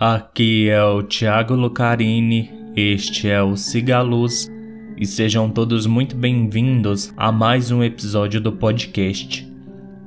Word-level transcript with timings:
Aqui 0.00 0.68
é 0.70 0.82
o 0.82 1.02
Thiago 1.02 1.54
Lucarini, 1.54 2.50
este 2.74 3.28
é 3.28 3.42
o 3.42 3.54
Cigaluz 3.54 4.48
e 4.96 5.04
sejam 5.04 5.50
todos 5.50 5.84
muito 5.84 6.16
bem-vindos 6.16 7.12
a 7.18 7.30
mais 7.30 7.70
um 7.70 7.84
episódio 7.84 8.40
do 8.40 8.50
podcast. 8.50 9.46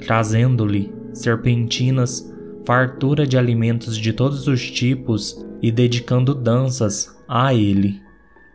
trazendo-lhe 0.06 0.94
serpentinas, 1.14 2.32
fartura 2.66 3.26
de 3.26 3.38
alimentos 3.38 3.98
de 3.98 4.14
todos 4.14 4.48
os 4.48 4.70
tipos 4.70 5.44
e 5.62 5.72
dedicando 5.72 6.36
danças 6.36 7.18
a 7.28 7.54
ele. 7.54 8.09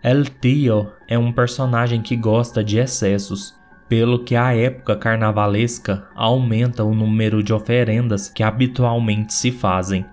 El 0.05 0.27
Tio 0.27 0.93
é 1.09 1.19
um 1.19 1.33
personagem 1.33 2.03
que 2.03 2.15
gosta 2.15 2.63
de 2.63 2.79
excessos, 2.79 3.55
pelo 3.89 4.23
que 4.23 4.37
a 4.37 4.55
época 4.55 4.97
carnavalesca 4.97 6.07
aumenta 6.15 6.85
o 6.85 6.95
número 6.95 7.43
de 7.43 7.55
oferendas 7.55 8.29
que 8.29 8.43
habitualmente 8.43 9.33
se 9.33 9.51
fazem, 9.51 10.05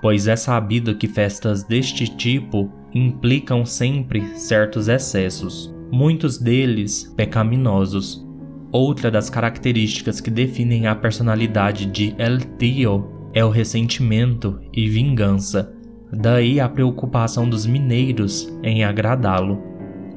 pois 0.00 0.28
é 0.28 0.36
sabido 0.36 0.94
que 0.94 1.08
festas 1.08 1.64
deste 1.64 2.06
tipo 2.06 2.70
implicam 2.94 3.66
sempre 3.66 4.24
certos 4.38 4.86
excessos, 4.86 5.74
muitos 5.90 6.38
deles 6.38 7.12
pecaminosos. 7.16 8.24
Outra 8.70 9.10
das 9.10 9.28
características 9.28 10.20
que 10.20 10.30
definem 10.30 10.86
a 10.86 10.94
personalidade 10.94 11.86
de 11.86 12.14
El 12.16 12.38
Tio 12.58 13.28
é 13.34 13.44
o 13.44 13.50
ressentimento 13.50 14.60
e 14.72 14.88
vingança 14.88 15.81
Daí 16.14 16.60
a 16.60 16.68
preocupação 16.68 17.48
dos 17.48 17.64
mineiros 17.64 18.52
em 18.62 18.84
agradá-lo. 18.84 19.62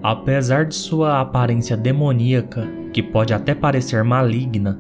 Apesar 0.03 0.65
de 0.65 0.75
sua 0.75 1.21
aparência 1.21 1.77
demoníaca, 1.77 2.67
que 2.91 3.01
pode 3.01 3.33
até 3.33 3.55
parecer 3.55 4.03
maligna, 4.03 4.77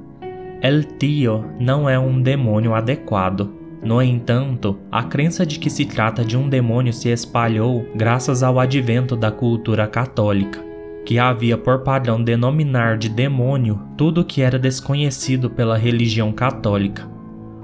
El 0.61 0.83
Tio 0.83 1.45
não 1.57 1.89
é 1.89 1.97
um 1.97 2.21
demônio 2.21 2.73
adequado. 2.73 3.49
No 3.81 4.01
entanto, 4.01 4.77
a 4.91 5.03
crença 5.03 5.45
de 5.45 5.57
que 5.57 5.69
se 5.69 5.85
trata 5.85 6.25
de 6.25 6.35
um 6.35 6.49
demônio 6.49 6.91
se 6.91 7.09
espalhou 7.09 7.85
graças 7.95 8.43
ao 8.43 8.59
advento 8.59 9.15
da 9.15 9.31
cultura 9.31 9.87
católica, 9.87 10.59
que 11.05 11.17
havia 11.17 11.57
por 11.57 11.79
padrão 11.83 12.21
denominar 12.21 12.97
de 12.97 13.07
demônio 13.07 13.79
tudo 13.95 14.25
que 14.25 14.41
era 14.41 14.59
desconhecido 14.59 15.49
pela 15.49 15.77
religião 15.77 16.31
católica. 16.31 17.14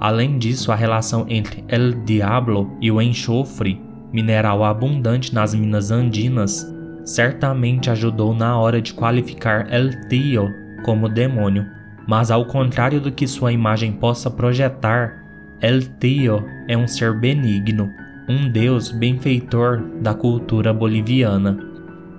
Além 0.01 0.39
disso, 0.39 0.72
a 0.72 0.75
relação 0.75 1.28
entre 1.29 1.63
El 1.67 1.91
Diablo 2.03 2.75
e 2.81 2.89
o 2.91 3.00
enxofre, 3.00 3.79
mineral 4.12 4.63
abundante 4.63 5.31
nas 5.31 5.53
minas 5.53 5.91
andinas, 5.91 6.67
certamente 7.06 7.88
ajudou 7.91 8.34
na 8.34 8.57
hora 8.57 8.81
de 8.81 8.95
qualificar 8.95 9.72
El 9.72 9.91
Tio 10.09 10.50
como 10.84 11.07
demônio. 11.07 11.67
Mas 12.07 12.31
ao 12.31 12.47
contrário 12.47 13.00
do 13.00 13.11
que 13.11 13.28
sua 13.28 13.53
imagem 13.53 13.91
possa 13.91 14.31
projetar, 14.31 15.23
El 15.61 15.81
Tio 16.00 16.44
é 16.67 16.75
um 16.75 16.88
ser 16.88 17.19
benigno, 17.19 17.88
um 18.28 18.50
deus 18.50 18.90
benfeitor 18.90 19.84
da 20.01 20.16
cultura 20.16 20.73
boliviana. 20.73 21.59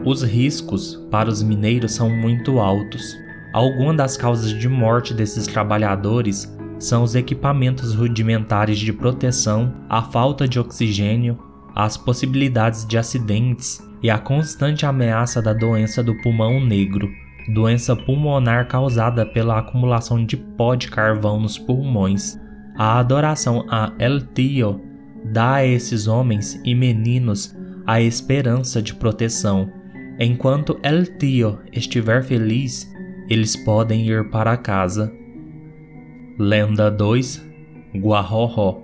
Os 0.05 0.23
riscos 0.23 1.05
para 1.11 1.29
os 1.29 1.43
mineiros 1.43 1.91
são 1.91 2.09
muito 2.09 2.61
altos. 2.61 3.17
Algumas 3.53 3.97
das 3.97 4.17
causas 4.17 4.53
de 4.53 4.69
morte 4.69 5.13
desses 5.13 5.49
trabalhadores 5.49 6.47
são 6.83 7.05
os 7.05 7.15
equipamentos 7.15 7.95
rudimentares 7.95 8.77
de 8.77 8.93
proteção, 8.93 9.73
a 9.89 10.03
falta 10.03 10.49
de 10.49 10.59
oxigênio, 10.59 11.39
as 11.77 11.97
possibilidades 11.97 12.85
de 12.85 12.99
acidentes 12.99 13.81
e 14.03 14.11
a 14.11 14.19
constante 14.19 14.85
ameaça 14.85 15.41
da 15.41 15.53
doença 15.53 16.03
do 16.03 16.21
pulmão 16.23 16.61
negro, 16.61 17.09
doença 17.55 17.95
pulmonar 17.95 18.67
causada 18.67 19.25
pela 19.25 19.61
acumulação 19.61 20.27
de 20.27 20.37
pó 20.37 20.75
de 20.75 20.89
carvão 20.89 21.39
nos 21.39 21.57
pulmões. 21.57 22.37
A 22.77 22.99
adoração 22.99 23.65
a 23.71 23.93
El 24.01 24.21
Tio 24.35 24.81
dá 25.25 25.55
a 25.55 25.67
esses 25.67 26.09
homens 26.09 26.61
e 26.65 26.75
meninos 26.75 27.57
a 27.87 28.01
esperança 28.01 28.83
de 28.83 28.93
proteção. 28.93 29.71
Enquanto 30.19 30.81
El 30.83 31.07
Tio 31.17 31.61
estiver 31.73 32.25
feliz, 32.25 32.93
eles 33.29 33.55
podem 33.55 34.05
ir 34.05 34.31
para 34.31 34.57
casa. 34.57 35.22
Lenda 36.39 36.91
2 36.91 37.47
Guarroró 37.95 38.81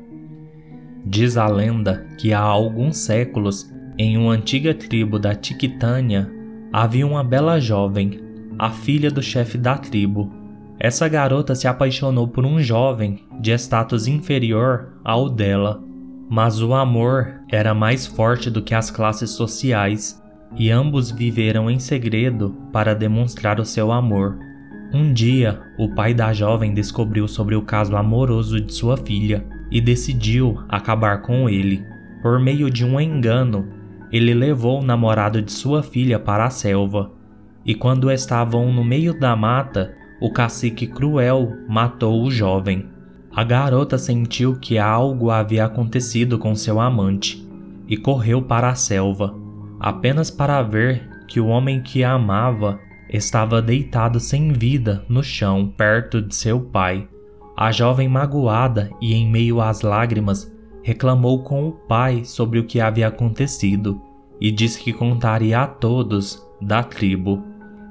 Diz 1.06 1.39
a 1.39 1.47
lenda 1.47 2.06
que 2.19 2.35
há 2.35 2.41
alguns 2.41 2.99
séculos, 2.99 3.73
em 3.97 4.19
uma 4.19 4.35
antiga 4.35 4.75
tribo 4.75 5.19
da 5.19 5.35
Tiquitânia, 5.35 6.31
havia 6.71 7.06
uma 7.06 7.25
bela 7.25 7.59
jovem, 7.59 8.21
a 8.59 8.71
filha 8.71 9.11
do 9.11 9.23
chefe 9.23 9.56
da 9.56 9.79
tribo. 9.79 10.31
Essa 10.79 11.09
garota 11.09 11.55
se 11.55 11.67
apaixonou 11.67 12.29
por 12.29 12.45
um 12.45 12.61
jovem 12.61 13.25
de 13.41 13.50
status 13.53 14.06
inferior 14.06 15.00
ao 15.03 15.31
dela, 15.31 15.83
mas 16.29 16.61
o 16.61 16.75
amor 16.75 17.41
era 17.50 17.73
mais 17.73 18.06
forte 18.06 18.50
do 18.50 18.61
que 18.61 18.75
as 18.75 18.91
classes 18.91 19.31
sociais, 19.31 20.23
e 20.55 20.71
ambos 20.71 21.11
viveram 21.11 21.71
em 21.71 21.79
segredo 21.79 22.55
para 22.71 22.95
demonstrar 22.95 23.59
o 23.59 23.65
seu 23.65 23.91
amor. 23.91 24.48
Um 24.93 25.12
dia, 25.12 25.61
o 25.76 25.90
pai 25.90 26.14
da 26.14 26.32
jovem 26.32 26.73
descobriu 26.73 27.29
sobre 27.29 27.55
o 27.55 27.61
caso 27.62 27.94
amoroso 27.94 28.58
de 28.58 28.73
sua 28.73 28.96
filha 28.96 29.44
e 29.70 29.82
decidiu 29.82 30.58
acabar 30.67 31.20
com 31.20 31.49
ele. 31.49 31.85
Por 32.23 32.40
meio 32.40 32.70
de 32.70 32.87
um 32.87 32.99
engano, 32.99 33.69
ele 34.11 34.32
levou 34.32 34.81
o 34.81 34.85
namorado 34.85 35.43
de 35.43 35.52
sua 35.52 35.82
filha 35.82 36.19
para 36.19 36.46
a 36.46 36.50
selva. 36.50 37.11
E 37.67 37.75
quando 37.75 38.11
estavam 38.11 38.73
no 38.73 38.82
meio 38.82 39.12
da 39.19 39.37
mata, 39.37 39.94
o 40.23 40.32
cacique 40.32 40.87
cruel 40.87 41.52
matou 41.69 42.23
o 42.23 42.31
jovem. 42.31 42.87
A 43.35 43.44
garota 43.44 43.99
sentiu 43.99 44.58
que 44.58 44.79
algo 44.79 45.31
havia 45.31 45.67
acontecido 45.67 46.38
com 46.38 46.55
seu 46.55 46.81
amante 46.81 47.46
e 47.87 47.96
correu 47.96 48.40
para 48.40 48.70
a 48.70 48.75
selva. 48.75 49.35
apenas 49.79 50.29
para 50.29 50.61
ver 50.61 51.08
que 51.29 51.38
o 51.38 51.46
homem 51.46 51.81
que 51.81 52.02
a 52.02 52.12
amava 52.12 52.81
estava 53.10 53.62
deitado 53.62 54.20
sem 54.20 54.52
vida 54.52 55.05
no 55.08 55.22
chão 55.22 55.66
perto 55.66 56.20
de 56.20 56.34
seu 56.34 56.60
pai. 56.60 57.08
A 57.56 57.72
jovem, 57.72 58.08
magoada 58.08 58.90
e 59.00 59.14
em 59.14 59.28
meio 59.28 59.60
às 59.60 59.82
lágrimas, 59.82 60.52
reclamou 60.82 61.43
com 61.43 61.69
o 61.69 61.72
pai 61.72 62.25
sobre 62.25 62.58
o 62.58 62.64
que 62.64 62.81
havia 62.81 63.08
acontecido 63.08 64.00
e 64.40 64.50
disse 64.50 64.82
que 64.82 64.93
contaria 64.93 65.60
a 65.60 65.66
todos 65.66 66.46
da 66.60 66.82
tribo. 66.82 67.43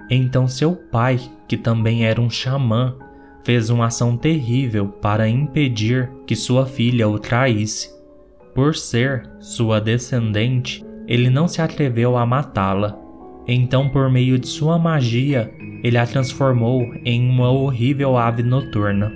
Então 0.09 0.47
seu 0.47 0.75
pai, 0.75 1.19
que 1.47 1.57
também 1.57 2.05
era 2.05 2.21
um 2.21 2.29
xamã, 2.29 2.95
fez 3.43 3.69
uma 3.69 3.87
ação 3.87 4.17
terrível 4.17 4.87
para 4.87 5.27
impedir 5.27 6.09
que 6.25 6.35
sua 6.35 6.65
filha 6.65 7.07
o 7.07 7.19
traísse. 7.19 7.95
Por 8.53 8.75
ser 8.75 9.29
sua 9.39 9.79
descendente, 9.79 10.85
ele 11.07 11.29
não 11.29 11.47
se 11.47 11.61
atreveu 11.61 12.17
a 12.17 12.25
matá-la. 12.25 13.06
Então, 13.47 13.88
por 13.88 14.09
meio 14.11 14.38
de 14.38 14.47
sua 14.47 14.77
magia, 14.77 15.53
ele 15.83 15.97
a 15.97 16.05
transformou 16.05 16.94
em 17.05 17.29
uma 17.29 17.49
horrível 17.49 18.17
ave 18.17 18.44
noturna. 18.44 19.11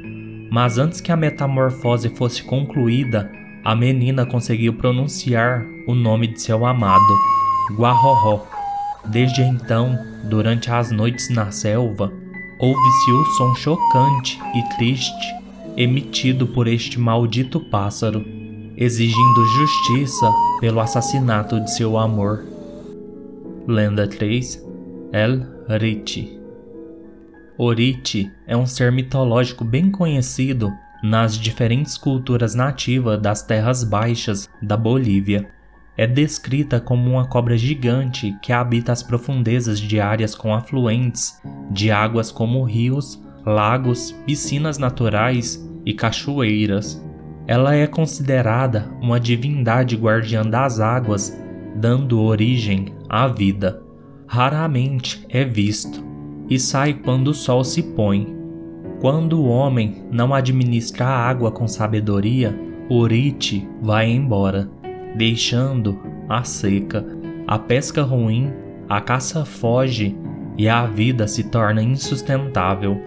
Mas 0.50 0.78
antes 0.78 1.02
que 1.02 1.12
a 1.12 1.18
metamorfose 1.18 2.10
fosse 2.10 2.44
concluída, 2.44 3.32
a 3.64 3.76
menina 3.76 4.26
conseguiu 4.26 4.74
pronunciar 4.74 5.66
o 5.86 5.94
nome 5.94 6.28
de 6.28 6.42
seu 6.42 6.66
amado, 6.66 7.14
Guarroró. 7.76 8.46
Desde 9.06 9.42
então, 9.42 9.98
durante 10.30 10.72
as 10.72 10.92
noites 10.92 11.30
na 11.30 11.52
selva, 11.52 12.12
ouve-se 12.60 13.12
o 13.12 13.26
som 13.38 13.56
chocante 13.56 14.40
e 14.56 14.76
triste 14.76 15.42
emitido 15.76 16.48
por 16.48 16.68
este 16.68 17.00
maldito 17.00 17.60
pássaro, 17.60 18.26
exigindo 18.78 19.46
justiça 19.46 20.32
pelo 20.60 20.80
assassinato 20.80 21.60
de 21.60 21.72
seu 21.74 21.98
amor. 21.98 22.46
Lenda 23.68 24.08
3 24.08 24.66
El 25.14 25.46
Riti 25.70 26.40
Oriti 27.60 28.32
é 28.48 28.58
um 28.58 28.66
ser 28.66 28.92
mitológico 28.92 29.64
bem 29.64 29.92
conhecido 29.92 30.72
nas 31.04 31.38
diferentes 31.38 31.96
culturas 31.96 32.56
nativas 32.56 33.22
das 33.22 33.44
terras 33.44 33.84
baixas 33.84 34.50
da 34.64 34.76
Bolívia. 34.76 35.48
É 35.96 36.08
descrita 36.08 36.80
como 36.80 37.12
uma 37.12 37.28
cobra 37.28 37.56
gigante 37.56 38.36
que 38.42 38.52
habita 38.52 38.92
as 38.92 39.04
profundezas 39.04 39.80
de 39.80 40.00
áreas 40.00 40.34
com 40.34 40.56
afluentes 40.56 41.40
de 41.70 41.92
águas 41.92 42.32
como 42.32 42.64
rios, 42.64 43.24
lagos, 43.46 44.12
piscinas 44.26 44.80
naturais 44.80 45.64
e 45.86 45.94
cachoeiras. 45.94 47.00
Ela 47.46 47.76
é 47.76 47.86
considerada 47.86 48.90
uma 49.00 49.20
divindade 49.20 49.96
guardiã 49.96 50.44
das 50.44 50.80
águas, 50.80 51.38
dando 51.76 52.22
origem 52.22 52.96
à 53.12 53.28
vida. 53.28 53.84
Raramente 54.26 55.26
é 55.30 55.44
visto 55.44 56.04
e 56.50 56.58
sai 56.58 56.94
quando 56.94 57.28
o 57.28 57.34
sol 57.34 57.64
se 57.64 57.84
põe 57.84 58.42
quando 59.02 59.42
o 59.42 59.48
homem 59.48 60.04
não 60.12 60.32
administra 60.32 61.08
a 61.08 61.28
água 61.28 61.52
com 61.52 61.68
sabedoria, 61.68 62.56
Orite 62.88 63.68
vai 63.82 64.08
embora, 64.08 64.70
deixando 65.18 66.00
a 66.30 66.44
seca, 66.44 67.04
a 67.48 67.58
pesca 67.58 68.04
ruim, 68.04 68.54
a 68.88 69.02
caça 69.02 69.44
foge 69.44 70.16
e 70.56 70.70
a 70.70 70.86
vida 70.86 71.28
se 71.28 71.46
torna 71.46 71.82
insustentável. 71.82 73.02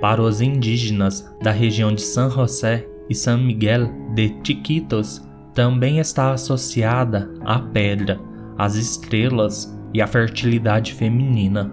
Para 0.00 0.20
os 0.20 0.40
indígenas 0.40 1.32
da 1.40 1.52
região 1.52 1.94
de 1.94 2.02
San 2.02 2.30
José 2.30 2.84
e 3.08 3.14
San 3.14 3.38
Miguel 3.38 3.88
de 4.16 4.34
Chiquitos, 4.42 5.24
também 5.54 6.00
está 6.00 6.32
associada 6.32 7.30
à 7.44 7.60
pedra, 7.60 8.18
às 8.58 8.74
estrelas 8.74 9.72
e 9.94 10.02
à 10.02 10.06
fertilidade 10.06 10.92
feminina. 10.92 11.70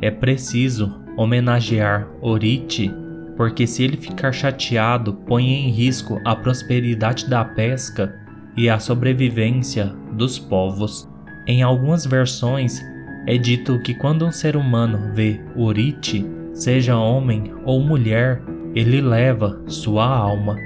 É 0.00 0.10
preciso 0.10 1.04
homenagear 1.16 2.08
Orite, 2.20 2.90
porque 3.36 3.66
se 3.66 3.84
ele 3.84 3.96
ficar 3.96 4.32
chateado, 4.32 5.12
põe 5.12 5.44
em 5.44 5.70
risco 5.70 6.20
a 6.24 6.34
prosperidade 6.34 7.28
da 7.28 7.44
pesca 7.44 8.14
e 8.56 8.68
a 8.68 8.78
sobrevivência 8.78 9.92
dos 10.12 10.38
povos. 10.38 11.08
Em 11.46 11.62
algumas 11.62 12.06
versões, 12.06 12.80
é 13.26 13.36
dito 13.36 13.78
que 13.80 13.94
quando 13.94 14.26
um 14.26 14.32
ser 14.32 14.56
humano 14.56 15.12
vê 15.14 15.40
Orite, 15.56 16.26
seja 16.52 16.96
homem 16.96 17.52
ou 17.64 17.80
mulher, 17.80 18.42
ele 18.74 19.00
leva 19.00 19.62
sua 19.66 20.06
alma, 20.06 20.56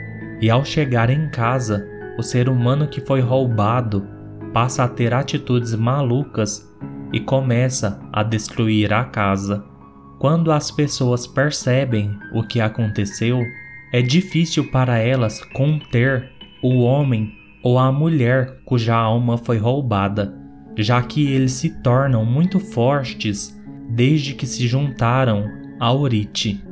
e 0.41 0.49
ao 0.51 0.65
chegar 0.65 1.11
em 1.11 1.29
casa, 1.31 1.87
o 2.19 2.23
ser 2.23 2.49
humano 2.49 2.87
que 2.87 3.01
foi 3.01 3.21
roubado 3.21 4.07
passa 4.53 4.85
a 4.85 4.89
ter 4.89 5.13
atitudes 5.15 5.75
malucas 5.75 6.69
e 7.13 7.21
começa 7.21 8.01
a 8.13 8.23
destruir 8.23 8.93
a 8.93 9.05
casa. 9.05 9.65
Quando 10.19 10.51
as 10.51 10.71
pessoas 10.71 11.27
percebem 11.27 12.19
o 12.35 12.43
que 12.43 12.61
aconteceu, 12.61 13.41
é 13.93 14.03
difícil 14.03 14.71
para 14.71 14.99
elas 14.99 15.43
conter 15.53 16.31
o 16.63 16.81
homem 16.81 17.33
ou 17.63 17.79
a 17.79 17.91
mulher 17.93 18.61
cuja 18.65 18.95
alma 18.95 19.39
foi 19.39 19.59
roubada, 19.59 20.35
já 20.77 21.01
que 21.03 21.27
eles 21.27 21.53
se 21.53 21.71
tornam 21.83 22.25
muito 22.25 22.59
fortes 22.59 23.59
desde 23.89 24.35
que 24.35 24.47
se 24.47 24.67
juntaram 24.67 25.47
a 25.81 25.93
Orite. 25.93 26.63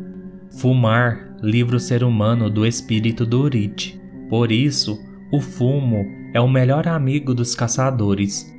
Fumar 0.60 1.36
livra 1.42 1.76
o 1.76 1.80
ser 1.80 2.02
humano 2.02 2.50
do 2.50 2.66
espírito 2.66 3.24
do 3.24 3.42
Orite. 3.42 4.00
Por 4.28 4.50
isso, 4.50 4.98
o 5.36 5.40
fumo 5.40 6.06
é 6.32 6.40
o 6.40 6.48
melhor 6.48 6.88
amigo 6.88 7.34
dos 7.34 7.54
caçadores. 7.54 8.50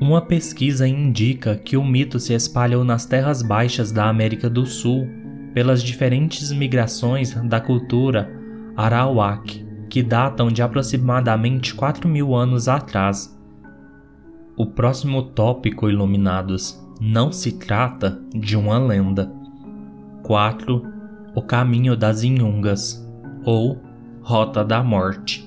Uma 0.00 0.20
pesquisa 0.20 0.86
indica 0.86 1.54
que 1.56 1.76
o 1.76 1.84
mito 1.84 2.18
se 2.18 2.34
espalhou 2.34 2.84
nas 2.84 3.06
terras 3.06 3.42
baixas 3.42 3.92
da 3.92 4.08
América 4.08 4.50
do 4.50 4.66
Sul 4.66 5.06
pelas 5.54 5.82
diferentes 5.82 6.50
migrações 6.50 7.32
da 7.44 7.60
cultura 7.60 8.28
Arawak, 8.76 9.64
que 9.88 10.02
datam 10.02 10.48
de 10.48 10.62
aproximadamente 10.62 11.74
4 11.74 12.08
mil 12.08 12.34
anos 12.34 12.68
atrás. 12.68 13.32
O 14.56 14.66
próximo 14.66 15.22
tópico, 15.22 15.88
iluminados, 15.88 16.76
não 17.00 17.30
se 17.30 17.52
trata 17.52 18.20
de 18.34 18.56
uma 18.56 18.78
lenda. 18.78 19.32
4. 20.24 20.82
O 21.36 21.42
caminho 21.42 21.96
das 21.96 22.24
Inhungas, 22.24 23.06
ou 23.44 23.80
Rota 24.22 24.64
da 24.64 24.82
Morte. 24.82 25.45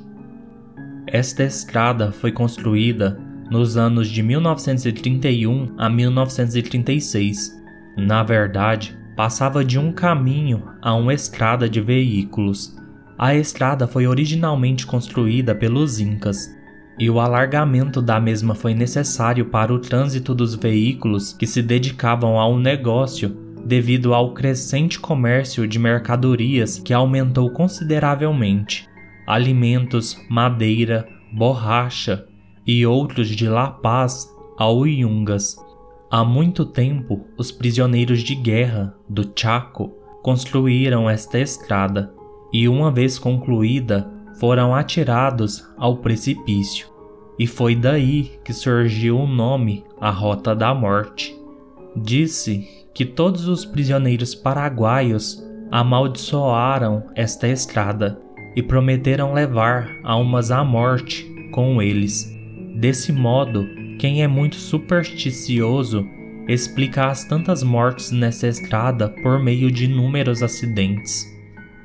Esta 1.11 1.43
estrada 1.43 2.11
foi 2.11 2.31
construída 2.31 3.19
nos 3.49 3.77
anos 3.77 4.07
de 4.07 4.21
1931 4.21 5.73
a 5.75 5.89
1936. 5.89 7.59
Na 7.97 8.21
verdade, 8.21 8.95
passava 9.15 9.65
de 9.65 9.79
um 9.79 9.91
caminho 9.91 10.63
a 10.79 10.93
uma 10.93 11.11
estrada 11.11 11.67
de 11.67 11.81
veículos. 11.81 12.77
A 13.17 13.33
estrada 13.33 13.87
foi 13.87 14.05
originalmente 14.05 14.85
construída 14.85 15.55
pelos 15.55 15.99
Incas, 15.99 16.55
e 16.99 17.09
o 17.09 17.19
alargamento 17.19 18.03
da 18.03 18.19
mesma 18.19 18.53
foi 18.53 18.75
necessário 18.75 19.45
para 19.45 19.73
o 19.73 19.79
trânsito 19.79 20.35
dos 20.35 20.53
veículos 20.53 21.33
que 21.33 21.47
se 21.47 21.63
dedicavam 21.63 22.39
ao 22.39 22.59
negócio 22.59 23.35
devido 23.65 24.13
ao 24.13 24.33
crescente 24.35 24.99
comércio 24.99 25.67
de 25.67 25.79
mercadorias 25.79 26.77
que 26.77 26.93
aumentou 26.93 27.49
consideravelmente. 27.49 28.88
Alimentos, 29.29 30.19
madeira, 30.27 31.07
borracha, 31.31 32.25
e 32.65 32.83
outros 32.83 33.27
de 33.27 33.47
La 33.47 33.69
Paz 33.69 34.27
ao 34.57 34.87
Yungas. 34.87 35.55
Há 36.09 36.25
muito 36.25 36.65
tempo, 36.65 37.27
os 37.37 37.51
prisioneiros 37.51 38.21
de 38.21 38.33
guerra 38.33 38.91
do 39.07 39.31
Chaco 39.35 39.93
construíram 40.23 41.07
esta 41.07 41.37
estrada 41.37 42.11
e, 42.51 42.67
uma 42.67 42.91
vez 42.91 43.19
concluída, 43.19 44.11
foram 44.39 44.73
atirados 44.73 45.63
ao 45.77 45.97
precipício. 45.97 46.87
E 47.37 47.45
foi 47.45 47.75
daí 47.75 48.31
que 48.43 48.51
surgiu 48.51 49.19
o 49.19 49.27
nome 49.27 49.85
A 50.01 50.09
Rota 50.09 50.55
da 50.55 50.73
Morte. 50.73 51.37
Disse 51.95 52.67
que 52.95 53.05
todos 53.05 53.47
os 53.47 53.63
prisioneiros 53.63 54.33
paraguaios 54.33 55.39
amaldiçoaram 55.69 57.03
esta 57.13 57.47
estrada 57.47 58.19
e 58.55 58.63
prometeram 58.63 59.33
levar 59.33 59.97
almas 60.03 60.51
à 60.51 60.63
morte 60.63 61.25
com 61.51 61.81
eles. 61.81 62.35
Desse 62.75 63.11
modo, 63.11 63.67
quem 63.97 64.23
é 64.23 64.27
muito 64.27 64.55
supersticioso 64.55 66.07
explica 66.47 67.07
as 67.07 67.25
tantas 67.25 67.61
mortes 67.61 68.11
nessa 68.11 68.47
estrada 68.47 69.09
por 69.09 69.39
meio 69.43 69.71
de 69.71 69.85
inúmeros 69.85 70.41
acidentes. 70.41 71.25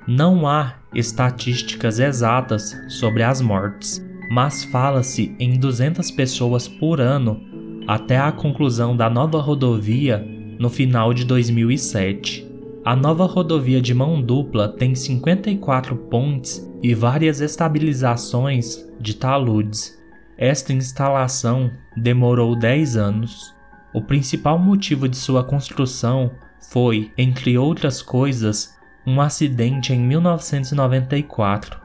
Não 0.06 0.46
há 0.46 0.76
estatísticas 0.94 1.98
exatas 1.98 2.74
sobre 2.88 3.22
as 3.22 3.40
mortes, 3.40 4.04
mas 4.30 4.64
fala-se 4.64 5.34
em 5.38 5.58
200 5.58 6.10
pessoas 6.12 6.66
por 6.66 7.00
ano 7.00 7.40
até 7.86 8.16
a 8.16 8.32
conclusão 8.32 8.96
da 8.96 9.10
nova 9.10 9.40
rodovia 9.40 10.24
no 10.58 10.70
final 10.70 11.12
de 11.12 11.24
2007. 11.24 12.53
A 12.84 12.94
nova 12.94 13.24
rodovia 13.24 13.80
de 13.80 13.94
mão 13.94 14.20
dupla 14.20 14.68
tem 14.68 14.94
54 14.94 15.96
pontes 15.96 16.70
e 16.82 16.94
várias 16.94 17.40
estabilizações 17.40 18.86
de 19.00 19.14
taludes 19.14 19.98
Esta 20.36 20.74
instalação 20.74 21.70
demorou 21.96 22.54
10 22.54 22.98
anos. 22.98 23.54
O 23.94 24.02
principal 24.02 24.58
motivo 24.58 25.08
de 25.08 25.16
sua 25.16 25.42
construção 25.42 26.32
foi, 26.70 27.10
entre 27.16 27.56
outras 27.56 28.02
coisas, 28.02 28.74
um 29.06 29.18
acidente 29.18 29.94
em 29.94 30.00
1994, 30.00 31.80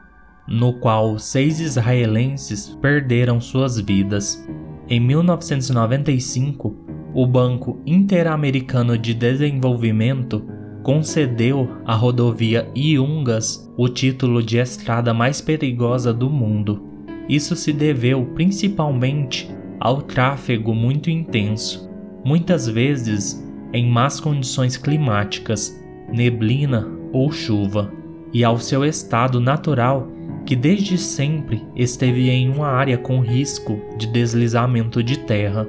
no 0.46 0.74
qual 0.74 1.18
seis 1.18 1.60
israelenses 1.60 2.76
perderam 2.82 3.40
suas 3.40 3.80
vidas. 3.80 4.46
Em 4.86 5.00
1995, 5.00 6.76
o 7.14 7.26
Banco 7.26 7.80
Interamericano 7.86 8.98
de 8.98 9.14
Desenvolvimento 9.14 10.59
concedeu 10.82 11.68
à 11.84 11.94
rodovia 11.94 12.68
Iungas 12.74 13.70
o 13.76 13.88
título 13.88 14.42
de 14.42 14.58
estrada 14.58 15.12
mais 15.12 15.40
perigosa 15.40 16.12
do 16.12 16.28
mundo. 16.30 16.82
Isso 17.28 17.54
se 17.54 17.72
deveu 17.72 18.24
principalmente 18.34 19.50
ao 19.78 20.02
tráfego 20.02 20.74
muito 20.74 21.10
intenso, 21.10 21.88
muitas 22.24 22.68
vezes 22.68 23.42
em 23.72 23.88
más 23.88 24.20
condições 24.20 24.76
climáticas, 24.76 25.80
neblina 26.12 26.86
ou 27.12 27.30
chuva, 27.30 27.92
e 28.32 28.44
ao 28.44 28.58
seu 28.58 28.84
estado 28.84 29.40
natural 29.40 30.08
que 30.44 30.56
desde 30.56 30.96
sempre 30.98 31.62
esteve 31.76 32.30
em 32.30 32.48
uma 32.48 32.68
área 32.68 32.98
com 32.98 33.20
risco 33.20 33.80
de 33.96 34.06
deslizamento 34.06 35.02
de 35.02 35.18
terra. 35.18 35.66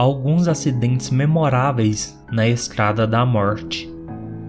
Alguns 0.00 0.48
acidentes 0.48 1.10
memoráveis 1.10 2.18
na 2.32 2.48
Estrada 2.48 3.06
da 3.06 3.26
Morte. 3.26 3.86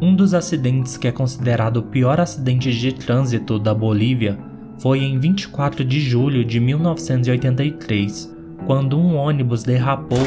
Um 0.02 0.16
dos 0.16 0.34
acidentes 0.34 0.96
que 0.96 1.10
é 1.10 1.12
considerado 1.12 1.76
o 1.76 1.84
pior 1.84 2.22
acidente 2.22 2.72
de 2.72 2.94
trânsito 2.94 3.60
da 3.60 3.74
Bolívia 3.74 4.40
foi 4.80 5.00
em 5.00 5.20
24 5.20 5.84
de 5.84 6.00
julho 6.00 6.46
de 6.46 6.58
1983, 6.58 8.34
quando 8.66 8.98
um 8.98 9.18
ônibus 9.18 9.64
derrapou, 9.64 10.26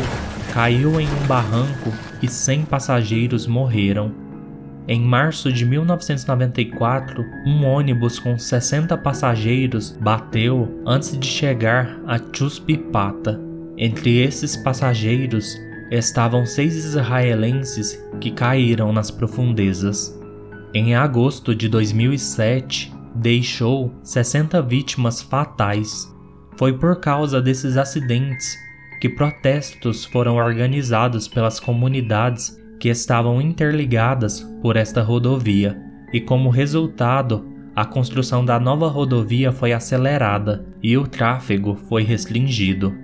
caiu 0.53 1.01
em 1.01 1.07
um 1.07 1.27
barranco 1.27 1.91
e 2.21 2.29
100 2.29 2.67
passageiros 2.67 3.47
morreram. 3.47 4.13
Em 4.87 5.01
março 5.01 5.51
de 5.51 5.65
1994, 5.65 7.25
um 7.47 7.65
ônibus 7.65 8.19
com 8.19 8.39
60 8.39 8.95
passageiros 8.99 9.97
bateu 9.99 10.83
antes 10.87 11.19
de 11.19 11.27
chegar 11.27 11.99
a 12.07 12.19
Chuspipata. 12.31 13.54
Entre 13.77 14.19
esses 14.19 14.57
passageiros 14.57 15.61
estavam 15.91 16.47
seis 16.47 16.77
israelenses 16.77 18.01
que 18.21 18.31
caíram 18.31 18.93
nas 18.93 19.11
profundezas. 19.11 20.17
Em 20.73 20.95
agosto 20.95 21.55
de 21.55 21.69
2007, 21.69 22.93
deixou 23.15 23.93
60 24.03 24.63
vítimas 24.63 25.23
fatais. 25.23 26.13
Foi 26.57 26.73
por 26.77 27.01
causa 27.01 27.41
desses 27.43 27.77
acidentes 27.77 28.57
que 29.01 29.09
protestos 29.09 30.05
foram 30.05 30.37
organizados 30.37 31.29
pelas 31.29 31.59
comunidades 31.59 32.57
que 32.81 32.89
estavam 32.89 33.41
interligadas 33.41 34.41
por 34.63 34.77
esta 34.77 35.03
rodovia, 35.03 35.81
e 36.13 36.21
como 36.21 36.49
resultado, 36.49 37.45
a 37.75 37.85
construção 37.85 38.45
da 38.45 38.59
nova 38.61 38.89
rodovia 38.89 39.51
foi 39.51 39.73
acelerada 39.73 40.65
e 40.83 40.97
o 40.97 41.07
tráfego 41.07 41.75
foi 41.89 42.05
restringido. 42.05 43.04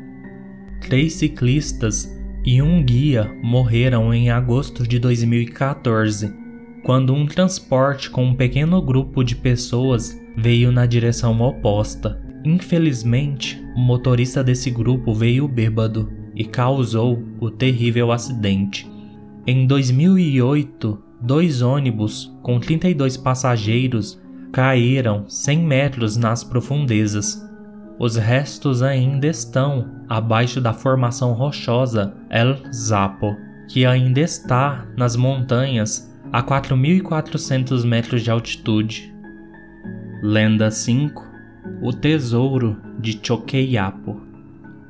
Três 0.81 1.15
ciclistas 1.15 2.11
e 2.45 2.61
um 2.61 2.83
guia 2.83 3.31
morreram 3.43 4.13
em 4.13 4.31
agosto 4.31 4.87
de 4.87 4.99
2014, 4.99 6.33
quando 6.83 7.15
um 7.15 7.27
transporte 7.27 8.11
com 8.11 8.25
um 8.25 8.35
pequeno 8.35 8.81
grupo 8.81 9.23
de 9.23 9.37
pessoas 9.37 10.19
veio 10.37 10.73
na 10.73 10.87
direção 10.87 11.39
oposta. 11.41 12.21
Infelizmente, 12.45 13.63
o 13.77 13.81
motorista 13.81 14.43
desse 14.43 14.71
grupo 14.71 15.15
veio 15.15 15.47
bêbado 15.47 16.11
e 16.35 16.45
causou 16.45 17.23
o 17.39 17.51
terrível 17.51 18.11
acidente. 18.11 18.91
Em 19.47 19.67
2008, 19.67 20.99
dois 21.21 21.61
ônibus 21.61 22.33
com 22.43 22.59
32 22.59 23.17
passageiros 23.19 24.21
caíram 24.51 25.29
100 25.29 25.59
metros 25.59 26.17
nas 26.17 26.43
profundezas 26.43 27.50
os 28.01 28.17
restos 28.17 28.83
ainda 28.83 29.27
estão 29.27 29.91
abaixo 30.09 30.59
da 30.59 30.73
formação 30.73 31.35
rochosa 31.35 32.15
El 32.31 32.57
Zapo, 32.73 33.37
que 33.69 33.85
ainda 33.85 34.21
está 34.21 34.87
nas 34.97 35.15
montanhas 35.17 36.11
a 36.33 36.43
4.400 36.43 37.85
metros 37.85 38.23
de 38.23 38.31
altitude. 38.31 39.15
Lenda 40.23 40.71
5 40.71 41.23
O 41.83 41.93
Tesouro 41.93 42.81
de 42.99 43.21
Choqueiapo 43.23 44.19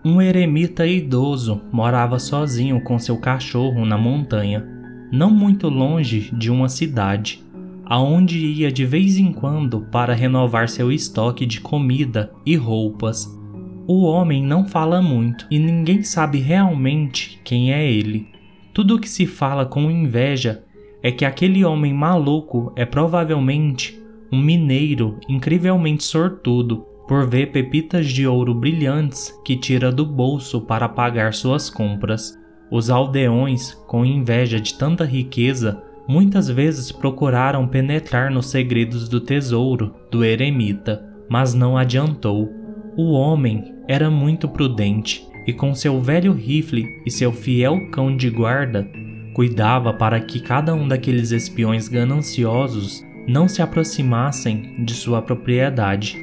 Um 0.05 0.23
eremita 0.23 0.87
idoso 0.87 1.61
morava 1.73 2.21
sozinho 2.21 2.81
com 2.81 2.97
seu 2.97 3.19
cachorro 3.19 3.85
na 3.85 3.99
montanha, 3.99 4.65
não 5.11 5.33
muito 5.33 5.69
longe 5.69 6.31
de 6.33 6.49
uma 6.49 6.69
cidade 6.69 7.45
aonde 7.91 8.39
ia 8.39 8.71
de 8.71 8.87
vez 8.87 9.19
em 9.19 9.33
quando 9.33 9.81
para 9.91 10.15
renovar 10.15 10.69
seu 10.69 10.93
estoque 10.93 11.45
de 11.45 11.61
comida 11.61 12.33
e 12.47 12.55
roupas. 12.55 13.37
O 13.85 14.05
homem 14.05 14.45
não 14.45 14.65
fala 14.65 15.03
muito 15.03 15.45
e 15.51 15.59
ninguém 15.59 16.05
sabe 16.05 16.39
realmente 16.39 17.41
quem 17.43 17.73
é 17.73 17.85
ele. 17.85 18.29
Tudo 18.73 18.95
o 18.95 19.01
que 19.01 19.09
se 19.09 19.27
fala 19.27 19.67
com 19.67 19.91
inveja 19.91 20.63
é 21.03 21.11
que 21.11 21.25
aquele 21.25 21.65
homem 21.65 21.93
maluco 21.93 22.73
é 22.77 22.87
provavelmente 22.87 24.01
um 24.31 24.41
mineiro 24.41 25.19
incrivelmente 25.29 26.05
sortudo 26.05 26.87
por 27.09 27.29
ver 27.29 27.51
pepitas 27.51 28.07
de 28.07 28.25
ouro 28.25 28.55
brilhantes 28.55 29.37
que 29.45 29.57
tira 29.57 29.91
do 29.91 30.07
bolso 30.07 30.61
para 30.61 30.89
pagar 30.89 31.35
suas 31.35 31.69
compras. 31.69 32.39
Os 32.71 32.89
aldeões, 32.89 33.75
com 33.89 34.05
inveja 34.05 34.61
de 34.61 34.75
tanta 34.75 35.05
riqueza, 35.05 35.83
muitas 36.11 36.49
vezes 36.49 36.91
procuraram 36.91 37.69
penetrar 37.69 38.33
nos 38.33 38.51
segredos 38.51 39.09
do 39.09 39.21
tesouro 39.21 39.95
do 40.11 40.25
eremita, 40.25 41.01
mas 41.29 41.55
não 41.55 41.79
adiantou. 41.79 42.53
O 42.97 43.13
homem 43.13 43.77
era 43.87 44.11
muito 44.11 44.49
prudente 44.49 45.25
e, 45.47 45.53
com 45.53 45.73
seu 45.73 46.01
velho 46.01 46.33
rifle 46.33 46.85
e 47.07 47.13
seu 47.13 47.31
fiel 47.31 47.89
cão 47.93 48.17
de 48.17 48.29
guarda, 48.29 48.91
cuidava 49.35 49.93
para 49.93 50.19
que 50.19 50.41
cada 50.41 50.75
um 50.75 50.89
daqueles 50.89 51.31
espiões 51.31 51.87
gananciosos 51.87 53.07
não 53.29 53.47
se 53.47 53.63
aproximassem 53.63 54.85
de 54.85 54.95
sua 54.95 55.23
propriedade. 55.23 56.19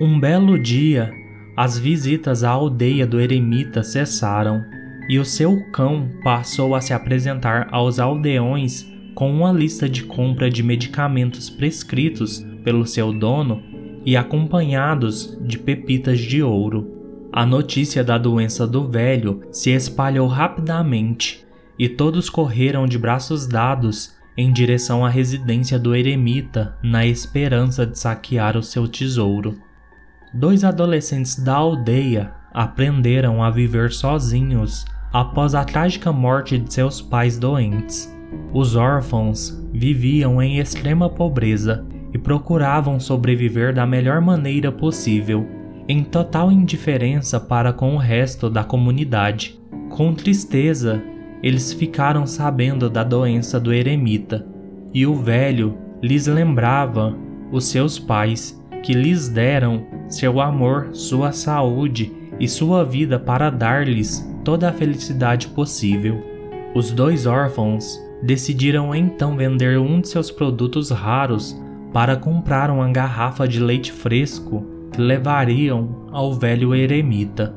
Um 0.00 0.18
belo 0.18 0.58
dia, 0.58 1.12
as 1.54 1.78
visitas 1.78 2.42
à 2.42 2.48
aldeia 2.48 3.06
do 3.06 3.20
eremita 3.20 3.82
cessaram 3.82 4.64
e 5.06 5.18
o 5.18 5.24
seu 5.24 5.62
cão 5.70 6.08
passou 6.24 6.74
a 6.74 6.80
se 6.80 6.94
apresentar 6.94 7.68
aos 7.70 7.98
aldeões 7.98 8.96
com 9.18 9.32
uma 9.32 9.50
lista 9.50 9.88
de 9.88 10.04
compra 10.04 10.48
de 10.48 10.62
medicamentos 10.62 11.50
prescritos 11.50 12.46
pelo 12.62 12.86
seu 12.86 13.12
dono 13.12 13.60
e 14.06 14.16
acompanhados 14.16 15.36
de 15.40 15.58
pepitas 15.58 16.20
de 16.20 16.40
ouro. 16.40 17.26
A 17.32 17.44
notícia 17.44 18.04
da 18.04 18.16
doença 18.16 18.64
do 18.64 18.88
velho 18.88 19.40
se 19.50 19.70
espalhou 19.70 20.28
rapidamente 20.28 21.44
e 21.76 21.88
todos 21.88 22.30
correram 22.30 22.86
de 22.86 22.96
braços 22.96 23.44
dados 23.44 24.14
em 24.36 24.52
direção 24.52 25.04
à 25.04 25.08
residência 25.08 25.80
do 25.80 25.96
eremita 25.96 26.76
na 26.80 27.04
esperança 27.04 27.84
de 27.84 27.98
saquear 27.98 28.56
o 28.56 28.62
seu 28.62 28.86
tesouro. 28.86 29.58
Dois 30.32 30.62
adolescentes 30.62 31.34
da 31.34 31.56
aldeia 31.56 32.34
aprenderam 32.54 33.42
a 33.42 33.50
viver 33.50 33.90
sozinhos 33.90 34.84
após 35.12 35.56
a 35.56 35.64
trágica 35.64 36.12
morte 36.12 36.56
de 36.56 36.72
seus 36.72 37.02
pais 37.02 37.36
doentes. 37.36 38.16
Os 38.52 38.76
órfãos 38.76 39.62
viviam 39.72 40.42
em 40.42 40.58
extrema 40.58 41.08
pobreza 41.08 41.84
e 42.12 42.18
procuravam 42.18 42.98
sobreviver 42.98 43.74
da 43.74 43.86
melhor 43.86 44.20
maneira 44.20 44.72
possível, 44.72 45.46
em 45.86 46.02
total 46.02 46.50
indiferença 46.50 47.38
para 47.38 47.72
com 47.72 47.94
o 47.94 47.98
resto 47.98 48.48
da 48.48 48.64
comunidade. 48.64 49.60
Com 49.90 50.14
tristeza, 50.14 51.02
eles 51.42 51.72
ficaram 51.72 52.26
sabendo 52.26 52.88
da 52.88 53.04
doença 53.04 53.60
do 53.60 53.72
eremita, 53.72 54.46
e 54.94 55.06
o 55.06 55.14
velho 55.14 55.76
lhes 56.02 56.26
lembrava 56.26 57.14
os 57.52 57.66
seus 57.66 57.98
pais, 57.98 58.58
que 58.82 58.94
lhes 58.94 59.28
deram 59.28 59.86
seu 60.08 60.40
amor, 60.40 60.88
sua 60.92 61.32
saúde 61.32 62.12
e 62.40 62.48
sua 62.48 62.84
vida 62.84 63.18
para 63.18 63.50
dar-lhes 63.50 64.26
toda 64.42 64.70
a 64.70 64.72
felicidade 64.72 65.48
possível. 65.48 66.22
Os 66.74 66.92
dois 66.92 67.26
órfãos 67.26 68.07
decidiram 68.22 68.94
então 68.94 69.36
vender 69.36 69.78
um 69.78 70.00
de 70.00 70.08
seus 70.08 70.30
produtos 70.30 70.90
raros 70.90 71.56
para 71.92 72.16
comprar 72.16 72.70
uma 72.70 72.90
garrafa 72.90 73.46
de 73.46 73.60
leite 73.60 73.92
fresco 73.92 74.66
que 74.92 75.00
levariam 75.00 76.06
ao 76.10 76.34
velho 76.34 76.74
eremita. 76.74 77.54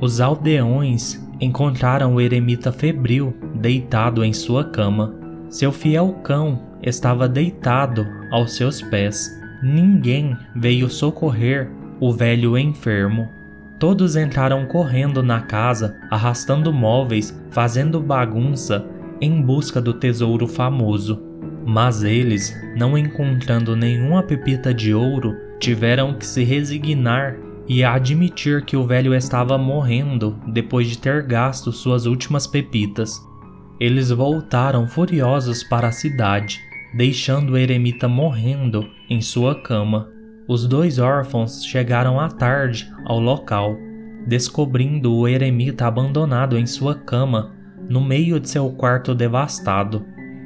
Os 0.00 0.20
aldeões 0.20 1.20
encontraram 1.40 2.14
o 2.14 2.20
eremita 2.20 2.72
febril 2.72 3.34
deitado 3.54 4.24
em 4.24 4.32
sua 4.32 4.64
cama. 4.64 5.14
Seu 5.48 5.72
fiel 5.72 6.12
cão 6.24 6.60
estava 6.82 7.28
deitado 7.28 8.06
aos 8.30 8.56
seus 8.56 8.82
pés. 8.82 9.28
Ninguém 9.62 10.36
veio 10.54 10.88
socorrer 10.88 11.70
o 12.00 12.12
velho 12.12 12.56
enfermo. 12.56 13.28
Todos 13.78 14.16
entraram 14.16 14.66
correndo 14.66 15.22
na 15.22 15.40
casa, 15.40 15.96
arrastando 16.10 16.72
móveis, 16.72 17.36
fazendo 17.50 18.00
bagunça, 18.00 18.84
em 19.20 19.40
busca 19.42 19.80
do 19.80 19.92
tesouro 19.92 20.46
famoso. 20.46 21.20
Mas 21.66 22.02
eles, 22.02 22.56
não 22.76 22.96
encontrando 22.96 23.76
nenhuma 23.76 24.22
pepita 24.22 24.72
de 24.72 24.94
ouro, 24.94 25.34
tiveram 25.58 26.14
que 26.14 26.24
se 26.24 26.44
resignar 26.44 27.36
e 27.68 27.84
admitir 27.84 28.64
que 28.64 28.76
o 28.76 28.86
velho 28.86 29.14
estava 29.14 29.58
morrendo 29.58 30.38
depois 30.46 30.88
de 30.88 30.96
ter 30.96 31.22
gasto 31.22 31.70
suas 31.70 32.06
últimas 32.06 32.46
pepitas. 32.46 33.20
Eles 33.78 34.10
voltaram 34.10 34.88
furiosos 34.88 35.62
para 35.62 35.88
a 35.88 35.92
cidade, 35.92 36.60
deixando 36.94 37.52
o 37.52 37.58
eremita 37.58 38.08
morrendo 38.08 38.88
em 39.10 39.20
sua 39.20 39.54
cama. 39.54 40.08
Os 40.48 40.66
dois 40.66 40.98
órfãos 40.98 41.64
chegaram 41.64 42.18
à 42.18 42.28
tarde 42.28 42.90
ao 43.04 43.20
local, 43.20 43.76
descobrindo 44.26 45.14
o 45.14 45.28
eremita 45.28 45.86
abandonado 45.86 46.56
em 46.56 46.66
sua 46.66 46.94
cama, 46.94 47.54
no 47.88 48.00
meio 48.00 48.38
de 48.38 48.48
seu 48.48 48.70
quarto 48.70 49.14
devastado. 49.14 50.04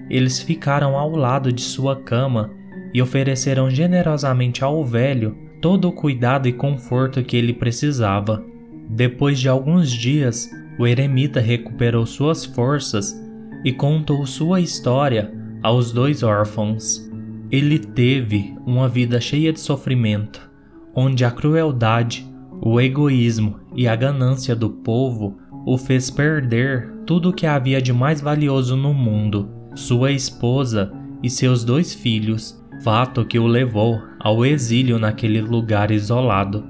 Eles 0.09 0.41
ficaram 0.41 0.97
ao 0.97 1.11
lado 1.11 1.53
de 1.53 1.63
sua 1.63 1.97
cama 1.97 2.51
e 2.95 3.01
ofereceram 3.01 3.71
generosamente 3.71 4.63
ao 4.63 4.85
velho 4.85 5.37
todo 5.61 5.89
o 5.89 5.93
cuidado 5.93 6.49
e 6.49 6.53
conforto 6.53 7.23
que 7.23 7.37
ele 7.37 7.53
precisava. 7.53 8.45
Depois 8.89 9.39
de 9.39 9.49
alguns 9.49 9.91
dias, 9.91 10.51
o 10.79 10.87
eremita 10.87 11.41
recuperou 11.41 12.05
suas 12.05 12.45
forças 12.45 13.19
e 13.65 13.73
contou 13.73 14.27
sua 14.27 14.61
história 14.61 15.33
aos 15.63 15.93
dois 15.93 16.23
órfãos. 16.23 17.09
Ele 17.51 17.79
teve 17.79 18.55
uma 18.67 18.89
vida 18.89 19.21
cheia 19.21 19.53
de 19.53 19.61
sofrimento, 19.61 20.51
onde 20.95 21.25
a 21.25 21.31
crueldade, 21.31 22.27
o 22.61 22.81
egoísmo 22.81 23.61
e 23.75 23.87
a 23.87 23.95
ganância 23.95 24.57
do 24.57 24.71
povo 24.71 25.39
o 25.65 25.79
fez 25.79 26.11
perder 26.11 26.91
tudo 27.07 27.31
o 27.31 27.33
que 27.33 27.47
havia 27.47 27.81
de 27.81 27.93
mais 27.93 28.21
valioso 28.21 28.77
no 28.77 28.93
mundo, 28.93 29.49
sua 29.75 30.11
esposa 30.11 30.93
e 31.23 31.31
seus 31.31 31.65
dois 31.65 31.95
filhos, 31.95 32.61
fato 32.83 33.25
que 33.25 33.39
o 33.39 33.47
levou 33.47 34.01
ao 34.19 34.45
exílio 34.45 34.99
naquele 34.99 35.41
lugar 35.41 35.91
isolado. 35.91 36.65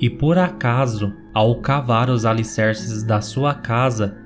E 0.00 0.08
por 0.08 0.38
acaso, 0.38 1.12
ao 1.34 1.56
cavar 1.60 2.08
os 2.08 2.24
alicerces 2.24 3.02
da 3.02 3.20
sua 3.20 3.54
casa, 3.54 4.16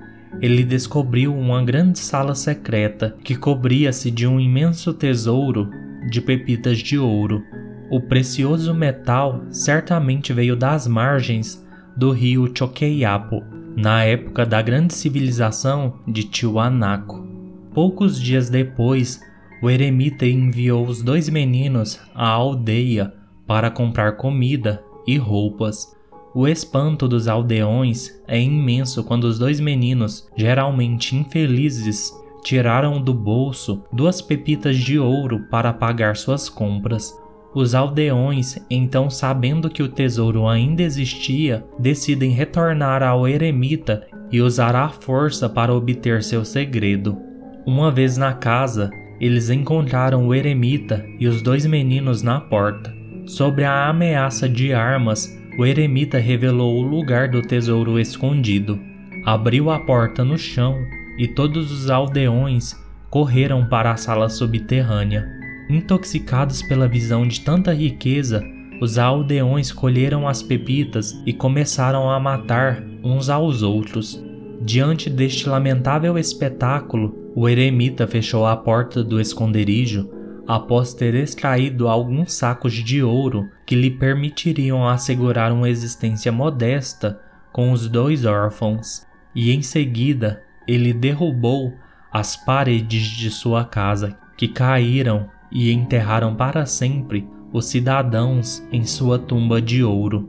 ele 0.40 0.64
descobriu 0.64 1.34
uma 1.34 1.62
grande 1.62 1.98
sala 1.98 2.34
secreta 2.34 3.16
que 3.22 3.34
cobria-se 3.34 4.10
de 4.10 4.26
um 4.26 4.40
imenso 4.40 4.94
tesouro 4.94 5.68
de 6.08 6.20
pepitas 6.20 6.78
de 6.78 6.98
ouro. 6.98 7.42
O 7.90 8.00
precioso 8.00 8.74
metal 8.74 9.44
certamente 9.50 10.32
veio 10.32 10.56
das 10.56 10.86
margens 10.86 11.62
do 11.96 12.10
rio 12.10 12.50
Choqueiapo, 12.56 13.42
na 13.76 14.04
época 14.04 14.44
da 14.44 14.60
grande 14.60 14.94
civilização 14.94 15.94
de 16.06 16.24
Tiwanaku. 16.24 17.26
Poucos 17.74 18.20
dias 18.20 18.50
depois, 18.50 19.20
o 19.62 19.70
eremita 19.70 20.26
enviou 20.26 20.86
os 20.86 21.02
dois 21.02 21.28
meninos 21.28 22.00
à 22.14 22.28
aldeia 22.28 23.12
para 23.46 23.70
comprar 23.70 24.16
comida 24.16 24.82
e 25.06 25.16
roupas. 25.16 25.96
O 26.34 26.48
espanto 26.48 27.06
dos 27.06 27.28
aldeões 27.28 28.10
é 28.26 28.40
imenso 28.40 29.04
quando 29.04 29.24
os 29.24 29.38
dois 29.38 29.60
meninos, 29.60 30.28
geralmente 30.36 31.14
infelizes, 31.14 32.12
tiraram 32.42 33.00
do 33.00 33.14
bolso 33.14 33.84
duas 33.92 34.20
pepitas 34.20 34.76
de 34.76 34.98
ouro 34.98 35.46
para 35.50 35.72
pagar 35.72 36.16
suas 36.16 36.48
compras. 36.48 37.14
Os 37.54 37.74
aldeões, 37.74 38.56
então 38.70 39.10
sabendo 39.10 39.68
que 39.68 39.82
o 39.82 39.88
tesouro 39.88 40.48
ainda 40.48 40.82
existia, 40.82 41.62
decidem 41.78 42.30
retornar 42.30 43.02
ao 43.02 43.28
eremita 43.28 44.06
e 44.30 44.40
usar 44.40 44.74
a 44.74 44.88
força 44.88 45.50
para 45.50 45.74
obter 45.74 46.22
seu 46.22 46.46
segredo. 46.46 47.18
Uma 47.66 47.90
vez 47.90 48.16
na 48.16 48.32
casa, 48.32 48.90
eles 49.20 49.50
encontraram 49.50 50.26
o 50.26 50.34
eremita 50.34 51.04
e 51.20 51.28
os 51.28 51.42
dois 51.42 51.66
meninos 51.66 52.22
na 52.22 52.40
porta. 52.40 52.92
Sobre 53.26 53.64
a 53.64 53.88
ameaça 53.88 54.48
de 54.48 54.72
armas, 54.72 55.38
o 55.58 55.66
eremita 55.66 56.18
revelou 56.18 56.78
o 56.78 56.82
lugar 56.82 57.28
do 57.28 57.42
tesouro 57.42 58.00
escondido. 58.00 58.80
Abriu 59.24 59.70
a 59.70 59.78
porta 59.78 60.24
no 60.24 60.38
chão 60.38 60.76
e 61.18 61.28
todos 61.28 61.70
os 61.70 61.90
aldeões 61.90 62.74
correram 63.10 63.66
para 63.66 63.92
a 63.92 63.96
sala 63.96 64.30
subterrânea. 64.30 65.41
Intoxicados 65.68 66.62
pela 66.62 66.88
visão 66.88 67.26
de 67.26 67.40
tanta 67.40 67.72
riqueza, 67.72 68.42
os 68.80 68.98
aldeões 68.98 69.70
colheram 69.70 70.26
as 70.26 70.42
pepitas 70.42 71.12
e 71.24 71.32
começaram 71.32 72.10
a 72.10 72.18
matar 72.18 72.82
uns 73.02 73.28
aos 73.28 73.62
outros. 73.62 74.22
Diante 74.60 75.08
deste 75.08 75.48
lamentável 75.48 76.18
espetáculo, 76.18 77.16
o 77.34 77.48
eremita 77.48 78.06
fechou 78.06 78.46
a 78.46 78.56
porta 78.56 79.02
do 79.02 79.20
esconderijo 79.20 80.10
após 80.46 80.92
ter 80.92 81.14
extraído 81.14 81.88
alguns 81.88 82.34
sacos 82.34 82.74
de 82.74 83.02
ouro 83.02 83.48
que 83.64 83.76
lhe 83.76 83.90
permitiriam 83.90 84.86
assegurar 84.86 85.52
uma 85.52 85.68
existência 85.68 86.32
modesta 86.32 87.20
com 87.52 87.70
os 87.70 87.88
dois 87.88 88.24
órfãos, 88.24 89.06
e 89.34 89.52
em 89.52 89.62
seguida 89.62 90.42
ele 90.66 90.92
derrubou 90.92 91.72
as 92.12 92.36
paredes 92.36 93.04
de 93.04 93.30
sua 93.30 93.64
casa, 93.64 94.16
que 94.36 94.48
caíram 94.48 95.28
e 95.52 95.72
enterraram 95.72 96.34
para 96.34 96.66
sempre 96.66 97.26
os 97.52 97.66
cidadãos 97.66 98.62
em 98.72 98.84
sua 98.84 99.18
tumba 99.18 99.60
de 99.60 99.84
ouro. 99.84 100.28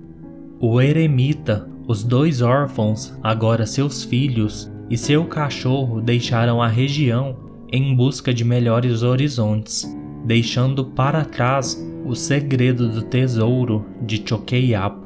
O 0.59 0.81
eremita, 0.81 1.69
os 1.88 2.03
dois 2.03 2.41
órfãos, 2.41 3.17
agora 3.23 3.65
seus 3.65 4.03
filhos, 4.03 4.71
e 4.89 4.97
seu 4.97 5.25
cachorro 5.25 6.01
deixaram 6.01 6.62
a 6.62 6.67
região 6.67 7.36
em 7.71 7.95
busca 7.95 8.33
de 8.33 8.43
melhores 8.43 9.01
horizontes 9.01 9.88
deixando 10.23 10.86
para 10.86 11.25
trás 11.25 11.77
o 12.05 12.15
segredo 12.15 12.89
do 12.89 13.01
tesouro 13.03 13.86
de 14.01 14.21
Choqueiapo. 14.25 15.03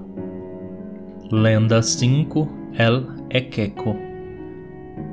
Lenda 1.31 1.81
5 1.81 2.49
El 2.77 3.05
Equeco 3.29 4.06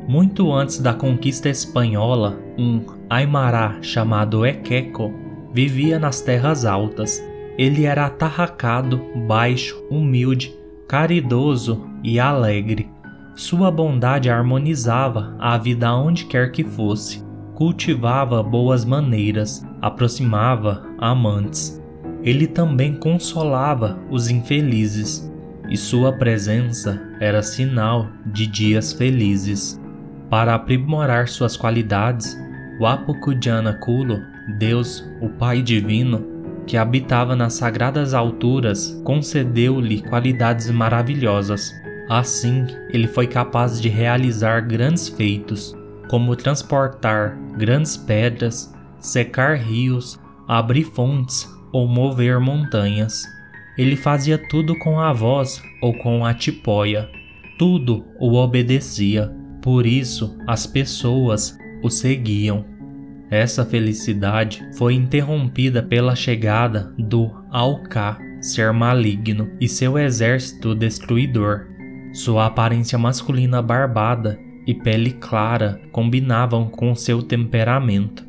Muito 0.06 0.52
antes 0.52 0.78
da 0.78 0.92
conquista 0.92 1.48
espanhola, 1.48 2.38
um 2.58 2.84
Aimará 3.08 3.78
chamado 3.82 4.44
Equeco 4.44 5.12
vivia 5.52 5.98
nas 5.98 6.20
terras 6.20 6.64
altas. 6.64 7.22
Ele 7.56 7.84
era 7.84 8.06
atarracado, 8.06 9.00
baixo, 9.26 9.82
humilde, 9.90 10.54
caridoso 10.88 11.86
e 12.02 12.18
alegre. 12.18 12.90
Sua 13.34 13.70
bondade 13.70 14.30
harmonizava 14.30 15.34
a 15.38 15.56
vida 15.56 15.92
onde 15.94 16.26
quer 16.26 16.52
que 16.52 16.64
fosse 16.64 17.24
cultivava 17.54 18.42
boas 18.42 18.84
maneiras, 18.84 19.64
aproximava 19.80 20.84
amantes. 20.98 21.80
Ele 22.22 22.46
também 22.46 22.94
consolava 22.94 23.98
os 24.10 24.28
infelizes, 24.28 25.30
e 25.70 25.76
sua 25.76 26.12
presença 26.12 27.00
era 27.20 27.42
sinal 27.42 28.08
de 28.26 28.46
dias 28.46 28.92
felizes. 28.92 29.80
Para 30.34 30.56
aprimorar 30.56 31.28
suas 31.28 31.56
qualidades, 31.56 32.36
o 32.80 32.86
Kulo, 33.78 34.20
Deus, 34.58 35.08
o 35.20 35.28
Pai 35.28 35.62
Divino, 35.62 36.26
que 36.66 36.76
habitava 36.76 37.36
nas 37.36 37.52
sagradas 37.52 38.14
alturas, 38.14 39.00
concedeu-lhe 39.04 40.02
qualidades 40.02 40.68
maravilhosas. 40.72 41.70
Assim, 42.10 42.66
ele 42.90 43.06
foi 43.06 43.28
capaz 43.28 43.80
de 43.80 43.88
realizar 43.88 44.62
grandes 44.62 45.08
feitos, 45.08 45.72
como 46.10 46.34
transportar 46.34 47.38
grandes 47.56 47.96
pedras, 47.96 48.74
secar 48.98 49.56
rios, 49.56 50.18
abrir 50.48 50.82
fontes 50.82 51.48
ou 51.72 51.86
mover 51.86 52.40
montanhas. 52.40 53.22
Ele 53.78 53.94
fazia 53.94 54.36
tudo 54.36 54.76
com 54.80 54.98
a 54.98 55.12
voz 55.12 55.62
ou 55.80 55.96
com 55.96 56.26
a 56.26 56.34
tipóia. 56.34 57.08
Tudo 57.56 58.04
o 58.18 58.34
obedecia, 58.34 59.32
por 59.64 59.86
isso 59.86 60.36
as 60.46 60.66
pessoas 60.66 61.58
o 61.82 61.88
seguiam. 61.88 62.66
Essa 63.30 63.64
felicidade 63.64 64.62
foi 64.76 64.92
interrompida 64.92 65.82
pela 65.82 66.14
chegada 66.14 66.92
do 66.98 67.30
Alká, 67.50 68.18
ser 68.42 68.74
maligno, 68.74 69.50
e 69.58 69.66
seu 69.66 69.98
exército 69.98 70.74
destruidor. 70.74 71.66
Sua 72.12 72.44
aparência 72.44 72.98
masculina 72.98 73.62
barbada 73.62 74.38
e 74.66 74.74
pele 74.74 75.12
clara 75.12 75.80
combinavam 75.90 76.68
com 76.68 76.94
seu 76.94 77.22
temperamento. 77.22 78.22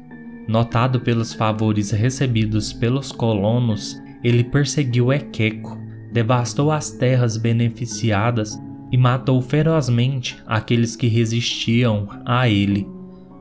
Notado 0.47 1.01
pelos 1.01 1.33
favores 1.33 1.91
recebidos 1.91 2.71
pelos 2.71 3.11
colonos, 3.11 4.01
ele 4.23 4.43
perseguiu 4.45 5.11
Equeco, 5.11 5.77
devastou 6.13 6.71
as 6.71 6.91
terras 6.91 7.35
beneficiadas 7.35 8.57
e 8.95 8.97
matou 8.97 9.41
ferozmente 9.41 10.41
aqueles 10.47 10.95
que 10.95 11.07
resistiam 11.07 12.07
a 12.25 12.47
ele. 12.47 12.87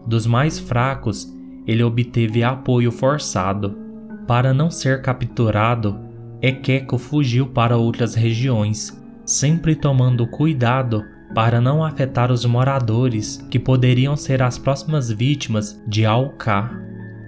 Dos 0.04 0.26
mais 0.26 0.58
fracos, 0.58 1.32
ele 1.64 1.80
obteve 1.80 2.42
apoio 2.42 2.90
forçado. 2.90 3.78
Para 4.26 4.52
não 4.52 4.68
ser 4.68 5.00
capturado, 5.00 5.96
Equeco 6.42 6.98
fugiu 6.98 7.46
para 7.46 7.76
outras 7.76 8.16
regiões, 8.16 9.00
sempre 9.24 9.76
tomando 9.76 10.26
cuidado 10.26 11.04
para 11.36 11.60
não 11.60 11.84
afetar 11.84 12.32
os 12.32 12.44
moradores 12.44 13.36
que 13.48 13.60
poderiam 13.60 14.16
ser 14.16 14.42
as 14.42 14.58
próximas 14.58 15.08
vítimas 15.08 15.80
de 15.86 16.04
Alká. 16.04 16.68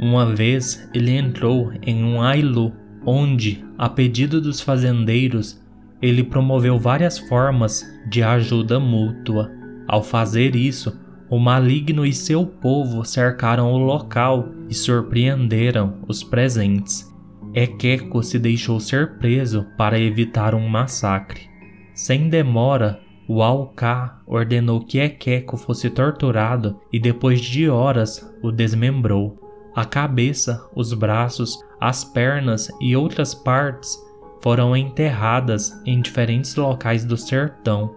Uma 0.01 0.35
vez 0.35 0.91
ele 0.93 1.12
entrou 1.12 1.73
em 1.81 2.03
um 2.03 2.21
ailu, 2.21 2.73
onde, 3.05 3.65
a 3.79 3.89
pedido 3.89 4.41
dos 4.41 4.61
fazendeiros, 4.61 5.65
ele 6.01 6.23
promoveu 6.23 6.79
várias 6.79 7.19
formas 7.19 7.85
de 8.09 8.23
ajuda 8.23 8.79
mútua. 8.79 9.51
Ao 9.89 10.03
fazer 10.03 10.55
isso, 10.55 10.99
o 11.29 11.39
maligno 11.39 12.05
e 12.05 12.13
seu 12.13 12.47
povo 12.47 13.05
cercaram 13.05 13.73
o 13.73 13.79
local 13.79 14.49
e 14.69 14.75
surpreenderam 14.75 15.99
os 16.07 16.23
presentes. 16.23 17.13
Ekeko 17.55 18.23
se 18.23 18.39
deixou 18.39 18.79
ser 18.79 19.19
preso 19.19 19.67
para 19.77 19.99
evitar 19.99 20.55
um 20.55 20.69
massacre. 20.69 21.49
Sem 21.95 22.29
demora, 22.29 23.01
o 23.29 23.43
Alká 23.43 24.21
ordenou 24.27 24.85
que 24.85 24.99
Ekeko 24.99 25.57
fosse 25.57 25.89
torturado 25.91 26.79
e 26.93 27.01
depois 27.01 27.41
de 27.41 27.69
horas 27.69 28.31
o 28.43 28.53
desmembrou. 28.53 29.41
A 29.75 29.85
cabeça, 29.85 30.69
os 30.75 30.93
braços, 30.93 31.59
as 31.81 32.05
pernas 32.05 32.69
e 32.81 32.95
outras 32.95 33.35
partes 33.35 33.99
foram 34.47 34.77
enterradas 34.77 35.77
em 35.85 36.01
diferentes 36.01 36.55
locais 36.55 37.05
do 37.05 37.17
sertão 37.17 37.93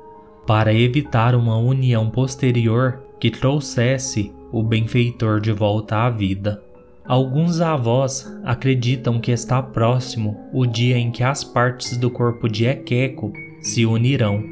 para 0.48 0.74
evitar 0.74 1.36
uma 1.36 1.56
união 1.56 2.10
posterior 2.10 3.04
que 3.20 3.30
trouxesse 3.30 4.34
o 4.52 4.64
benfeitor 4.64 5.40
de 5.40 5.52
volta 5.52 5.98
à 5.98 6.10
vida. 6.10 6.60
Alguns 7.06 7.62
avós 7.62 8.26
acreditam 8.44 9.20
que 9.20 9.32
está 9.32 9.62
próximo 9.62 10.40
o 10.52 10.66
dia 10.66 10.98
em 10.98 11.12
que 11.12 11.24
as 11.24 11.44
partes 11.44 11.96
do 11.98 12.10
corpo 12.10 12.50
de 12.50 12.66
Ekeko 12.66 13.32
se 13.62 13.86
unirão. 13.86 14.44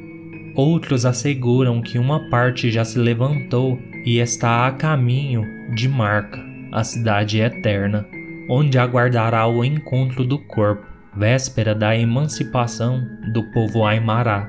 Outros 0.56 1.04
asseguram 1.04 1.82
que 1.82 1.98
uma 1.98 2.30
parte 2.30 2.70
já 2.70 2.86
se 2.86 3.00
levantou 3.00 3.76
e 4.06 4.20
está 4.20 4.68
a 4.68 4.72
caminho 4.72 5.42
de 5.74 5.90
Marca, 5.90 6.46
a 6.72 6.84
cidade 6.84 7.40
eterna, 7.40 8.08
onde 8.48 8.78
aguardará 8.78 9.48
o 9.48 9.66
encontro 9.66 10.24
do 10.24 10.38
corpo, 10.38 10.97
véspera 11.18 11.74
da 11.74 11.98
emancipação 11.98 13.04
do 13.34 13.44
povo 13.46 13.84
Aymara. 13.84 14.48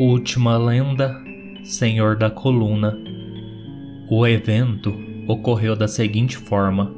Última 0.00 0.58
lenda 0.58 1.16
Senhor 1.62 2.16
da 2.16 2.28
Coluna. 2.28 2.98
O 4.10 4.26
evento 4.26 4.92
ocorreu 5.28 5.76
da 5.76 5.86
seguinte 5.86 6.36
forma: 6.36 6.92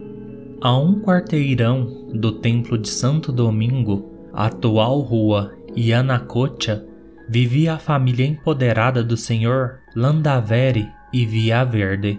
a 0.62 0.74
um 0.78 0.98
quarteirão 1.02 2.08
do 2.14 2.32
Templo 2.32 2.78
de 2.78 2.88
Santo 2.88 3.30
Domingo, 3.30 4.10
atual 4.32 5.00
rua 5.00 5.54
Yanacocha, 5.76 6.86
vivia 7.28 7.74
a 7.74 7.78
família 7.78 8.26
empoderada 8.26 9.04
do 9.04 9.16
senhor 9.16 9.80
Landaveri 9.94 10.88
e 11.12 11.26
Via 11.26 11.64
Verde. 11.64 12.18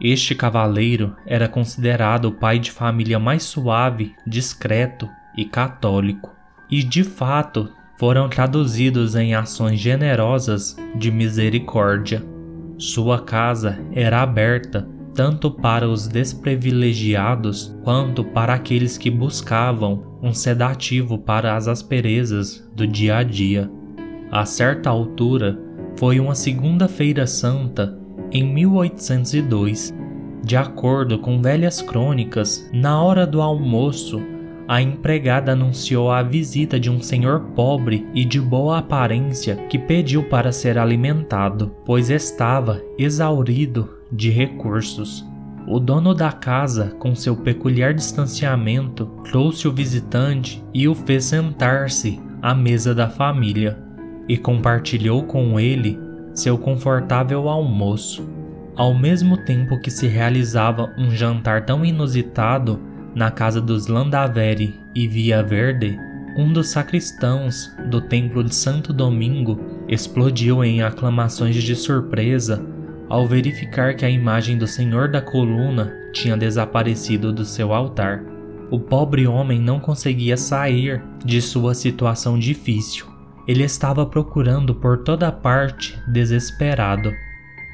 Este 0.00 0.36
cavaleiro 0.36 1.16
era 1.26 1.48
considerado 1.48 2.26
o 2.26 2.32
pai 2.32 2.60
de 2.60 2.70
família 2.70 3.18
mais 3.18 3.42
suave, 3.42 4.14
discreto 4.24 5.08
e 5.36 5.44
católico, 5.44 6.34
e 6.70 6.82
de 6.82 7.04
fato 7.04 7.68
foram 7.98 8.28
traduzidos 8.28 9.14
em 9.14 9.34
ações 9.34 9.78
generosas 9.78 10.76
de 10.94 11.10
misericórdia. 11.10 12.24
Sua 12.78 13.20
casa 13.20 13.78
era 13.92 14.22
aberta 14.22 14.88
tanto 15.14 15.50
para 15.50 15.88
os 15.88 16.08
desprivilegiados 16.08 17.76
quanto 17.84 18.24
para 18.24 18.54
aqueles 18.54 18.96
que 18.96 19.10
buscavam 19.10 20.18
um 20.22 20.32
sedativo 20.32 21.18
para 21.18 21.54
as 21.54 21.68
asperezas 21.68 22.66
do 22.74 22.86
dia 22.86 23.18
a 23.18 23.22
dia. 23.22 23.70
A 24.30 24.46
certa 24.46 24.88
altura, 24.88 25.58
foi 25.98 26.18
uma 26.18 26.34
segunda-feira 26.34 27.26
santa 27.26 27.98
em 28.30 28.44
1802. 28.44 29.92
De 30.44 30.56
acordo 30.56 31.18
com 31.18 31.40
velhas 31.40 31.80
crônicas, 31.80 32.68
na 32.72 33.00
hora 33.00 33.26
do 33.26 33.40
almoço, 33.40 34.20
a 34.72 34.80
empregada 34.80 35.52
anunciou 35.52 36.10
a 36.10 36.22
visita 36.22 36.80
de 36.80 36.88
um 36.88 36.98
senhor 36.98 37.40
pobre 37.54 38.08
e 38.14 38.24
de 38.24 38.40
boa 38.40 38.78
aparência 38.78 39.54
que 39.68 39.78
pediu 39.78 40.22
para 40.22 40.50
ser 40.50 40.78
alimentado, 40.78 41.76
pois 41.84 42.08
estava 42.08 42.80
exaurido 42.96 43.98
de 44.10 44.30
recursos. 44.30 45.28
O 45.68 45.78
dono 45.78 46.14
da 46.14 46.32
casa, 46.32 46.96
com 46.98 47.14
seu 47.14 47.36
peculiar 47.36 47.92
distanciamento, 47.92 49.04
trouxe 49.30 49.68
o 49.68 49.72
visitante 49.72 50.64
e 50.72 50.88
o 50.88 50.94
fez 50.94 51.26
sentar-se 51.26 52.18
à 52.40 52.54
mesa 52.54 52.94
da 52.94 53.10
família 53.10 53.78
e 54.26 54.38
compartilhou 54.38 55.24
com 55.24 55.60
ele 55.60 56.00
seu 56.32 56.56
confortável 56.56 57.46
almoço. 57.46 58.26
Ao 58.74 58.94
mesmo 58.94 59.36
tempo 59.36 59.78
que 59.82 59.90
se 59.90 60.06
realizava 60.06 60.90
um 60.96 61.10
jantar 61.10 61.66
tão 61.66 61.84
inusitado, 61.84 62.80
na 63.14 63.30
casa 63.30 63.60
dos 63.60 63.86
Landaveri 63.86 64.80
e 64.94 65.06
Via 65.06 65.42
Verde, 65.42 65.98
um 66.36 66.52
dos 66.52 66.68
sacristãos 66.70 67.70
do 67.90 68.00
templo 68.00 68.42
de 68.42 68.54
Santo 68.54 68.92
Domingo 68.92 69.60
explodiu 69.86 70.64
em 70.64 70.82
aclamações 70.82 71.56
de 71.56 71.76
surpresa 71.76 72.64
ao 73.08 73.26
verificar 73.26 73.94
que 73.94 74.06
a 74.06 74.10
imagem 74.10 74.56
do 74.56 74.66
Senhor 74.66 75.10
da 75.10 75.20
Coluna 75.20 75.92
tinha 76.14 76.36
desaparecido 76.36 77.32
do 77.32 77.44
seu 77.44 77.74
altar. 77.74 78.24
O 78.70 78.80
pobre 78.80 79.26
homem 79.26 79.60
não 79.60 79.78
conseguia 79.78 80.36
sair 80.38 81.02
de 81.22 81.42
sua 81.42 81.74
situação 81.74 82.38
difícil. 82.38 83.04
Ele 83.46 83.64
estava 83.64 84.06
procurando 84.06 84.74
por 84.74 84.98
toda 84.98 85.30
parte, 85.30 85.98
desesperado. 86.10 87.12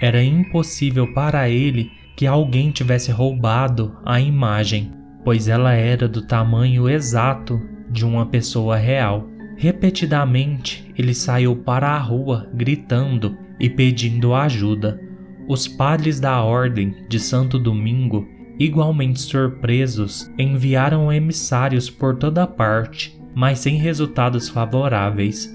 Era 0.00 0.24
impossível 0.24 1.12
para 1.14 1.48
ele 1.48 1.92
que 2.16 2.26
alguém 2.26 2.72
tivesse 2.72 3.12
roubado 3.12 3.96
a 4.04 4.20
imagem 4.20 4.97
pois 5.28 5.46
ela 5.46 5.74
era 5.74 6.08
do 6.08 6.22
tamanho 6.22 6.88
exato 6.88 7.60
de 7.90 8.02
uma 8.02 8.24
pessoa 8.24 8.78
real. 8.78 9.28
Repetidamente 9.58 10.90
ele 10.96 11.12
saiu 11.12 11.54
para 11.54 11.90
a 11.90 11.98
rua 11.98 12.48
gritando 12.54 13.36
e 13.60 13.68
pedindo 13.68 14.32
ajuda. 14.32 14.98
Os 15.46 15.68
padres 15.68 16.18
da 16.18 16.42
Ordem 16.42 16.94
de 17.10 17.20
Santo 17.20 17.58
Domingo, 17.58 18.26
igualmente 18.58 19.20
surpresos, 19.20 20.32
enviaram 20.38 21.12
emissários 21.12 21.90
por 21.90 22.16
toda 22.16 22.46
parte, 22.46 23.14
mas 23.34 23.58
sem 23.58 23.76
resultados 23.76 24.48
favoráveis. 24.48 25.54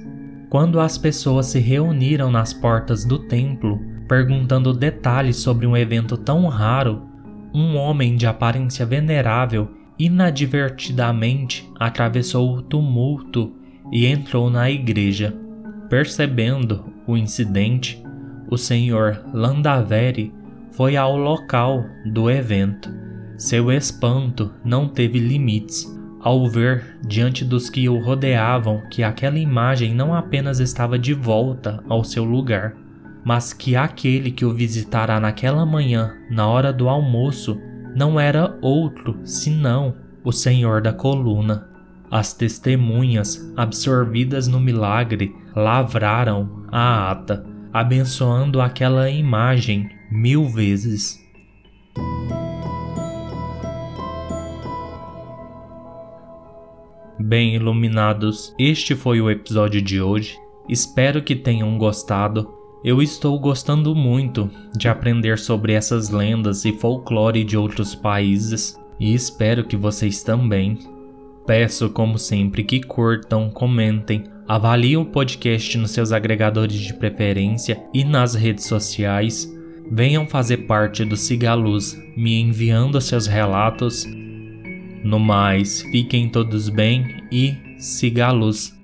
Quando 0.52 0.80
as 0.80 1.00
pessoas 1.00 1.48
se 1.48 1.58
reuniram 1.58 2.30
nas 2.30 2.54
portas 2.54 3.04
do 3.04 3.18
templo, 3.18 3.82
perguntando 4.08 4.72
detalhes 4.72 5.38
sobre 5.38 5.66
um 5.66 5.76
evento 5.76 6.16
tão 6.16 6.46
raro, 6.46 7.12
um 7.54 7.78
homem 7.78 8.16
de 8.16 8.26
aparência 8.26 8.86
venerável 8.86 9.70
inadvertidamente 9.98 11.70
atravessou 11.80 12.56
o 12.56 12.62
tumulto 12.62 13.54
e 13.92 14.08
entrou 14.08 14.50
na 14.50 14.70
igreja. 14.72 15.34
Percebendo 15.90 16.92
o 17.06 17.16
incidente, 17.16 18.02
o 18.50 18.58
senhor 18.58 19.24
Landaveri 19.34 20.34
foi 20.72 20.98
ao 20.98 21.16
local 21.16 21.84
do 22.06 22.30
evento. 22.30 22.90
Seu 23.38 23.72
espanto 23.72 24.52
não 24.64 24.88
teve 24.88 25.20
limites 25.20 25.86
ao 26.24 26.48
ver 26.48 26.98
diante 27.06 27.44
dos 27.44 27.70
que 27.70 27.90
o 27.90 28.00
rodeavam 28.00 28.82
que 28.90 29.04
aquela 29.04 29.38
imagem 29.38 29.94
não 29.94 30.16
apenas 30.16 30.60
estava 30.60 30.98
de 30.98 31.14
volta 31.14 31.84
ao 31.88 32.04
seu 32.04 32.24
lugar, 32.24 32.76
mas 33.24 33.54
que 33.54 33.76
aquele 33.76 34.32
que 34.32 34.46
o 34.46 34.54
visitará 34.54 35.20
naquela 35.20 35.66
manhã, 35.66 36.16
na 36.30 36.48
hora 36.48 36.74
do 36.74 36.90
almoço, 36.90 37.60
não 37.96 38.20
era 38.20 38.58
outro 38.62 39.20
senão 39.24 39.96
o 40.24 40.32
Senhor 40.32 40.82
da 40.82 40.92
coluna. 40.92 41.70
As 42.10 42.34
testemunhas, 42.34 43.52
absorvidas 43.58 44.48
no 44.48 44.60
milagre, 44.60 45.36
lavraram 45.56 46.66
a 46.72 47.12
ata, 47.12 47.46
abençoando 47.72 48.62
aquela 48.62 49.10
imagem 49.10 49.90
mil 50.12 50.48
vezes. 50.48 51.20
Bem 57.20 57.56
iluminados, 57.56 58.54
este 58.60 58.96
foi 58.96 59.22
o 59.22 59.32
episódio 59.32 59.82
de 59.82 60.02
hoje. 60.02 60.38
Espero 60.68 61.24
que 61.24 61.36
tenham 61.36 61.78
gostado. 61.78 62.63
Eu 62.84 63.02
estou 63.02 63.40
gostando 63.40 63.96
muito 63.96 64.52
de 64.76 64.90
aprender 64.90 65.40
sobre 65.40 65.72
essas 65.72 66.10
lendas 66.10 66.66
e 66.66 66.74
folclore 66.74 67.42
de 67.42 67.56
outros 67.56 67.96
países 67.96 68.78
e 69.00 69.14
espero 69.14 69.64
que 69.64 69.78
vocês 69.78 70.22
também. 70.22 70.78
Peço, 71.48 71.90
como 71.90 72.18
sempre, 72.18 72.62
que 72.62 72.82
curtam, 72.82 73.50
comentem, 73.50 74.26
avaliem 74.46 74.98
o 74.98 75.06
podcast 75.06 75.78
nos 75.78 75.92
seus 75.92 76.12
agregadores 76.12 76.76
de 76.76 76.94
preferência 76.94 77.82
e 77.94 78.04
nas 78.04 78.36
redes 78.36 78.66
sociais. 78.66 79.50
Venham 79.90 80.28
fazer 80.28 80.58
parte 80.68 81.06
do 81.06 81.16
Siga 81.16 81.54
Luz, 81.54 81.98
me 82.18 82.38
enviando 82.42 83.00
seus 83.00 83.28
relatos. 83.28 84.06
No 85.06 85.20
mais, 85.20 85.84
fiquem 85.84 86.28
todos 86.28 86.68
bem 86.68 87.24
e 87.32 87.56
siga 87.78 88.28
a 88.28 88.32
luz. 88.32 88.78